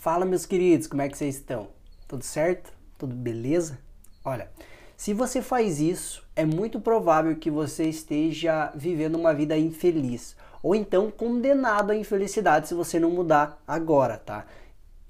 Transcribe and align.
Fala, 0.00 0.24
meus 0.24 0.46
queridos, 0.46 0.86
como 0.86 1.02
é 1.02 1.10
que 1.10 1.18
vocês 1.18 1.34
estão? 1.34 1.68
Tudo 2.08 2.24
certo? 2.24 2.72
Tudo 2.96 3.14
beleza? 3.14 3.78
Olha, 4.24 4.50
se 4.96 5.12
você 5.12 5.42
faz 5.42 5.78
isso, 5.78 6.26
é 6.34 6.42
muito 6.42 6.80
provável 6.80 7.36
que 7.36 7.50
você 7.50 7.84
esteja 7.84 8.72
vivendo 8.74 9.16
uma 9.16 9.34
vida 9.34 9.58
infeliz 9.58 10.34
ou 10.62 10.74
então 10.74 11.10
condenado 11.10 11.90
à 11.90 11.94
infelicidade 11.94 12.66
se 12.66 12.72
você 12.72 12.98
não 12.98 13.10
mudar 13.10 13.62
agora, 13.68 14.16
tá? 14.16 14.46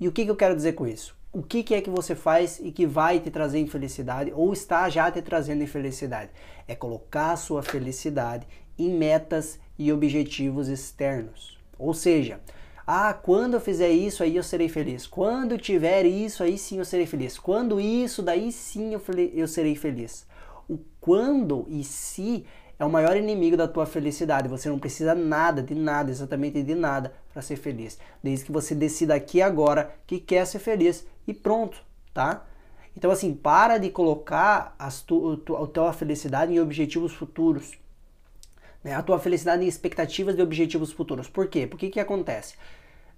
E 0.00 0.08
o 0.08 0.12
que, 0.12 0.24
que 0.24 0.30
eu 0.30 0.36
quero 0.36 0.56
dizer 0.56 0.72
com 0.72 0.86
isso? 0.86 1.14
O 1.34 1.42
que, 1.42 1.62
que 1.62 1.74
é 1.74 1.82
que 1.82 1.90
você 1.90 2.14
faz 2.14 2.58
e 2.58 2.72
que 2.72 2.86
vai 2.86 3.20
te 3.20 3.30
trazer 3.30 3.58
infelicidade 3.58 4.32
ou 4.34 4.54
está 4.54 4.88
já 4.88 5.10
te 5.10 5.20
trazendo 5.20 5.62
infelicidade? 5.62 6.30
É 6.66 6.74
colocar 6.74 7.32
a 7.32 7.36
sua 7.36 7.62
felicidade 7.62 8.48
em 8.78 8.88
metas 8.88 9.60
e 9.78 9.92
objetivos 9.92 10.66
externos. 10.66 11.58
Ou 11.78 11.92
seja, 11.92 12.40
ah, 12.90 13.12
quando 13.12 13.52
eu 13.52 13.60
fizer 13.60 13.90
isso, 13.90 14.22
aí 14.22 14.34
eu 14.34 14.42
serei 14.42 14.66
feliz. 14.66 15.06
Quando 15.06 15.58
tiver 15.58 16.06
isso, 16.06 16.42
aí 16.42 16.56
sim 16.56 16.78
eu 16.78 16.86
serei 16.86 17.04
feliz. 17.04 17.38
Quando 17.38 17.78
isso, 17.78 18.22
daí 18.22 18.50
sim 18.50 18.94
eu, 18.94 19.02
eu 19.34 19.46
serei 19.46 19.76
feliz. 19.76 20.26
O 20.66 20.78
quando 20.98 21.66
e 21.68 21.84
se 21.84 22.46
é 22.78 22.84
o 22.86 22.90
maior 22.90 23.14
inimigo 23.14 23.58
da 23.58 23.68
tua 23.68 23.84
felicidade. 23.84 24.48
Você 24.48 24.70
não 24.70 24.78
precisa 24.78 25.14
nada, 25.14 25.62
de 25.62 25.74
nada, 25.74 26.10
exatamente 26.10 26.62
de 26.62 26.74
nada 26.74 27.12
para 27.30 27.42
ser 27.42 27.56
feliz. 27.56 27.98
Desde 28.22 28.46
que 28.46 28.52
você 28.52 28.74
decida 28.74 29.14
aqui 29.14 29.42
agora 29.42 29.94
que 30.06 30.18
quer 30.18 30.46
ser 30.46 30.58
feliz 30.58 31.06
e 31.26 31.34
pronto, 31.34 31.84
tá? 32.14 32.46
Então 32.96 33.10
assim, 33.10 33.34
para 33.34 33.76
de 33.76 33.90
colocar 33.90 34.74
as 34.78 35.02
tu, 35.02 35.42
a 35.62 35.66
tua 35.66 35.92
felicidade 35.92 36.54
em 36.54 36.58
objetivos 36.58 37.12
futuros. 37.12 37.72
Né? 38.82 38.94
A 38.94 39.02
tua 39.02 39.18
felicidade 39.18 39.64
em 39.64 39.68
expectativas 39.68 40.36
de 40.36 40.42
objetivos 40.42 40.92
futuros. 40.92 41.28
Por 41.28 41.48
quê? 41.48 41.66
Porque 41.66 41.90
que 41.90 42.00
acontece? 42.00 42.54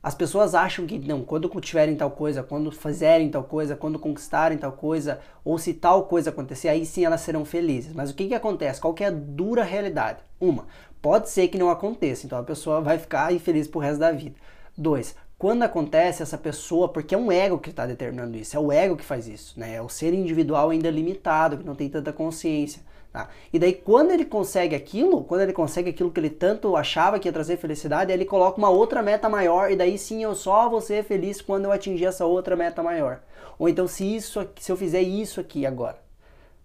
As 0.02 0.14
pessoas 0.14 0.54
acham 0.54 0.86
que 0.86 0.98
não, 0.98 1.22
quando 1.22 1.48
tiverem 1.60 1.94
tal 1.94 2.10
coisa, 2.10 2.42
quando 2.42 2.72
fizerem 2.72 3.30
tal 3.30 3.44
coisa, 3.44 3.76
quando 3.76 3.98
conquistarem 3.98 4.56
tal 4.56 4.72
coisa, 4.72 5.20
ou 5.44 5.58
se 5.58 5.74
tal 5.74 6.04
coisa 6.04 6.30
acontecer, 6.30 6.68
aí 6.68 6.86
sim 6.86 7.04
elas 7.04 7.20
serão 7.20 7.44
felizes. 7.44 7.92
Mas 7.92 8.10
o 8.10 8.14
que, 8.14 8.28
que 8.28 8.34
acontece? 8.34 8.80
Qual 8.80 8.94
que 8.94 9.04
é 9.04 9.08
a 9.08 9.10
dura 9.10 9.62
realidade? 9.62 10.20
Uma, 10.40 10.66
pode 11.02 11.28
ser 11.28 11.48
que 11.48 11.58
não 11.58 11.68
aconteça, 11.68 12.24
então 12.24 12.38
a 12.38 12.42
pessoa 12.42 12.80
vai 12.80 12.98
ficar 12.98 13.30
infeliz 13.30 13.68
pro 13.68 13.78
resto 13.78 14.00
da 14.00 14.10
vida. 14.10 14.36
Dois, 14.74 15.14
quando 15.36 15.64
acontece 15.64 16.22
essa 16.22 16.38
pessoa, 16.38 16.88
porque 16.88 17.14
é 17.14 17.18
um 17.18 17.30
ego 17.30 17.58
que 17.58 17.68
está 17.68 17.84
determinando 17.84 18.38
isso, 18.38 18.56
é 18.56 18.60
o 18.60 18.72
ego 18.72 18.96
que 18.96 19.04
faz 19.04 19.28
isso, 19.28 19.58
né? 19.60 19.74
É 19.74 19.82
o 19.82 19.88
ser 19.88 20.14
individual 20.14 20.70
ainda 20.70 20.90
limitado, 20.90 21.58
que 21.58 21.64
não 21.64 21.74
tem 21.74 21.90
tanta 21.90 22.10
consciência. 22.10 22.82
Tá? 23.12 23.28
E 23.52 23.58
daí, 23.58 23.72
quando 23.72 24.12
ele 24.12 24.24
consegue 24.24 24.74
aquilo, 24.74 25.24
quando 25.24 25.40
ele 25.40 25.52
consegue 25.52 25.90
aquilo 25.90 26.12
que 26.12 26.20
ele 26.20 26.30
tanto 26.30 26.76
achava 26.76 27.18
que 27.18 27.26
ia 27.26 27.32
trazer 27.32 27.56
felicidade, 27.56 28.12
ele 28.12 28.24
coloca 28.24 28.58
uma 28.58 28.70
outra 28.70 29.02
meta 29.02 29.28
maior, 29.28 29.70
e 29.70 29.76
daí 29.76 29.98
sim 29.98 30.22
eu 30.22 30.34
só 30.34 30.68
vou 30.68 30.80
ser 30.80 31.02
feliz 31.02 31.42
quando 31.42 31.64
eu 31.64 31.72
atingir 31.72 32.04
essa 32.04 32.24
outra 32.24 32.54
meta 32.54 32.82
maior. 32.82 33.20
Ou 33.58 33.68
então, 33.68 33.88
se, 33.88 34.04
isso, 34.04 34.46
se 34.58 34.70
eu 34.70 34.76
fizer 34.76 35.02
isso 35.02 35.40
aqui 35.40 35.66
agora. 35.66 35.98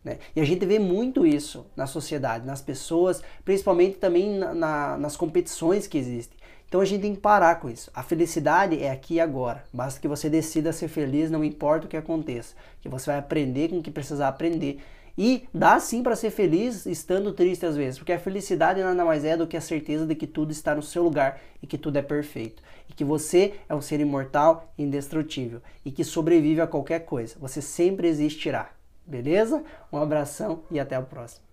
Né? 0.03 0.19
E 0.35 0.39
a 0.39 0.45
gente 0.45 0.63
vê 0.67 0.77
muito 0.77 1.25
isso 1.25 1.65
na 1.75 1.87
sociedade, 1.87 2.45
nas 2.45 2.61
pessoas, 2.61 3.23
principalmente 3.43 3.97
também 3.97 4.37
na, 4.37 4.53
na, 4.53 4.97
nas 4.99 5.17
competições 5.17 5.87
que 5.87 5.97
existem. 5.97 6.37
Então 6.67 6.79
a 6.79 6.85
gente 6.85 7.01
tem 7.01 7.15
que 7.15 7.21
parar 7.21 7.59
com 7.59 7.69
isso. 7.69 7.89
A 7.93 8.03
felicidade 8.03 8.81
é 8.81 8.91
aqui 8.91 9.15
e 9.15 9.19
agora. 9.19 9.63
Basta 9.73 9.99
que 9.99 10.07
você 10.07 10.29
decida 10.29 10.71
ser 10.71 10.89
feliz, 10.89 11.31
não 11.31 11.43
importa 11.43 11.85
o 11.85 11.89
que 11.89 11.97
aconteça. 11.97 12.55
Que 12.81 12.89
você 12.89 13.07
vai 13.07 13.19
aprender 13.19 13.69
com 13.69 13.79
o 13.79 13.81
que 13.81 13.89
precisar 13.89 14.27
aprender 14.27 14.79
e 15.17 15.47
dá 15.53 15.79
sim 15.79 16.03
para 16.03 16.15
ser 16.15 16.29
feliz 16.29 16.85
estando 16.85 17.33
triste 17.33 17.65
às 17.65 17.77
vezes, 17.77 17.97
porque 17.97 18.11
a 18.11 18.19
felicidade 18.19 18.81
nada 18.81 19.05
mais 19.05 19.23
é 19.23 19.37
do 19.37 19.47
que 19.47 19.55
a 19.55 19.61
certeza 19.61 20.05
de 20.05 20.15
que 20.15 20.27
tudo 20.27 20.51
está 20.51 20.75
no 20.75 20.83
seu 20.83 21.03
lugar 21.03 21.39
e 21.61 21.67
que 21.67 21.77
tudo 21.77 21.97
é 21.97 22.01
perfeito. 22.01 22.61
E 22.89 22.93
que 22.93 23.03
você 23.03 23.53
é 23.67 23.73
um 23.73 23.81
ser 23.81 23.99
imortal 23.99 24.71
e 24.77 24.83
indestrutível 24.83 25.61
e 25.83 25.91
que 25.91 26.03
sobrevive 26.03 26.61
a 26.61 26.67
qualquer 26.67 26.99
coisa. 27.05 27.35
Você 27.39 27.61
sempre 27.61 28.07
existirá. 28.07 28.71
Beleza? 29.05 29.63
Um 29.91 29.97
abração 29.97 30.63
e 30.69 30.79
até 30.79 30.95
a 30.95 31.01
próxima. 31.01 31.45